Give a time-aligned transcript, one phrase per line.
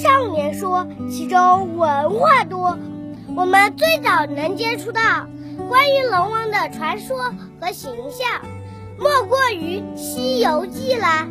[0.00, 2.78] 少年说，其中文化多。
[3.36, 5.00] 我们最早能接触到
[5.68, 8.40] 关于龙王的传说和形象，
[8.98, 11.28] 莫过于《西游记》了。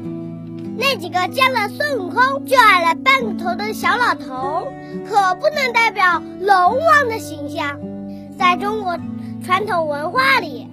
[0.78, 4.72] 那几个见了孙悟空就矮了半个头的小老头，
[5.10, 7.78] 可不能代表龙王的形象。
[8.38, 8.98] 在中国
[9.44, 10.70] 传统文化里，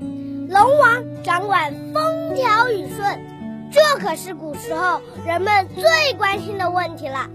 [0.48, 3.20] 龙王掌管风调雨顺，
[3.72, 7.28] 这可是古时候人们最关心的问题了。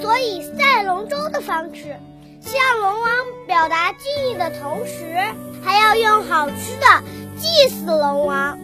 [0.00, 1.96] 所以赛龙舟的方式，
[2.40, 3.10] 向龙王
[3.46, 5.16] 表达敬意的同时，
[5.62, 7.02] 还要用好吃的
[7.38, 8.58] 祭祀龙王。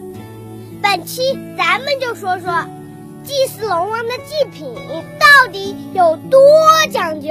[0.81, 2.65] 本期咱们就说说。
[3.25, 4.75] 祭祀龙王的祭品
[5.17, 6.41] 到底有多
[6.91, 7.29] 讲究？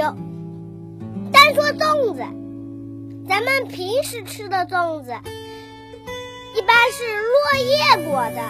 [1.31, 2.23] 单说粽子，
[3.29, 5.11] 咱们平时吃的粽子
[6.55, 8.41] 一般是落叶裹的，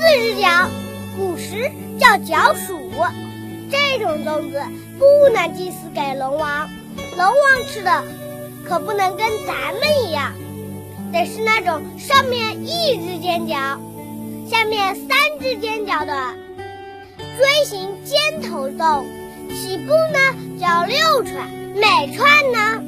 [0.20, 0.68] 只角，
[1.16, 3.12] 古时叫角黍。
[3.74, 4.62] 这种粽子
[5.00, 6.68] 不能祭祀给龙王，
[7.16, 8.04] 龙王吃的
[8.64, 10.32] 可不能跟咱们一样，
[11.12, 13.54] 得是那种上面一只尖角，
[14.48, 15.08] 下面三
[15.40, 16.34] 只尖角的。
[17.36, 19.04] 锥形尖头粽，
[19.50, 20.18] 起步呢
[20.60, 22.80] 叫六串，每串呢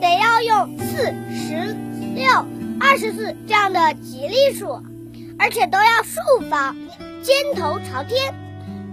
[0.00, 1.76] 得要用四、十
[2.14, 2.30] 六、
[2.78, 4.80] 二十四这样的吉利数，
[5.36, 6.76] 而且都要竖方，
[7.24, 8.32] 尖头朝天。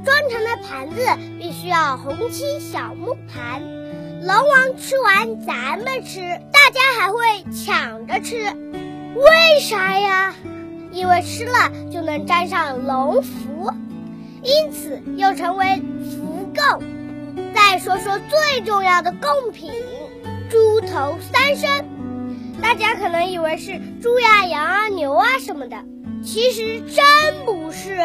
[0.06, 1.02] 装成的盘子
[1.40, 3.62] 必须要红漆小木盘。
[4.22, 6.20] 龙王吃完咱们吃，
[6.54, 7.18] 大家还会
[7.52, 10.34] 抢着吃，为啥呀？
[10.92, 13.74] 因为吃了就能沾上龙福。
[14.44, 16.84] 因此又成为福贡。
[17.56, 19.72] 再说说最重要的贡品——
[20.52, 21.84] 猪头三牲。
[22.62, 25.78] 大家可能以为是猪呀、羊啊、牛啊什么的，
[26.24, 27.04] 其实真
[27.46, 27.98] 不是。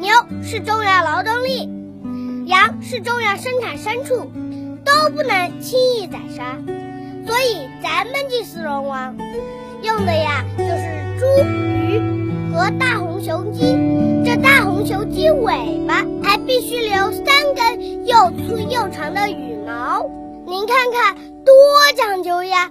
[0.00, 0.08] 牛
[0.42, 1.68] 是重要劳动力，
[2.46, 4.32] 羊是重要生产牲畜，
[4.82, 6.56] 都不能轻易宰杀。
[7.26, 9.14] 所以咱们祭祀龙王
[9.82, 12.00] 用的呀，就是猪、鱼
[12.50, 13.60] 和大红雄鸡。
[14.24, 20.02] 这大红熊鸡尾巴还必须留三根又粗又长的羽毛，
[20.46, 21.14] 您看看
[21.44, 21.54] 多
[21.94, 22.70] 讲究呀！